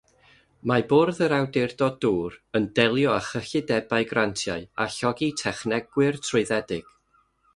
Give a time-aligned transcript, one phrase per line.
[0.69, 3.19] Mae bwrdd yr awdurdod dŵr yn delio â
[3.49, 6.91] chyllidebau, grantiau a llogi technegwyr trwyddedig.